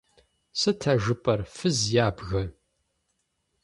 Сыт 0.59 0.81
а 0.91 0.93
жыпӀэр, 1.03 1.39
фыз 1.55 1.79
ябгэ?! 2.05 2.43